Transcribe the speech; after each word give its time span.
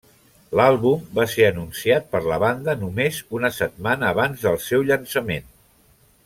L'Àlbum 0.59 1.03
va 1.19 1.25
ser 1.33 1.45
anunciat 1.49 2.07
per 2.15 2.21
la 2.31 2.39
banda 2.45 2.75
només 2.85 3.19
una 3.41 3.53
setmana 3.59 4.11
abans 4.15 4.47
del 4.49 4.59
seu 4.71 4.89
llançament. 4.91 5.47